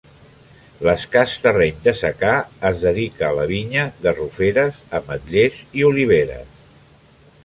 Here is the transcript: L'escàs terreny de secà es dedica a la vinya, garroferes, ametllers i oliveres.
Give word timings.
L'escàs 0.85 1.33
terreny 1.43 1.83
de 1.87 1.93
secà 1.99 2.31
es 2.69 2.81
dedica 2.85 3.27
a 3.27 3.31
la 3.41 3.45
vinya, 3.53 3.85
garroferes, 4.07 4.83
ametllers 5.01 5.61
i 5.83 5.87
oliveres. 5.91 6.61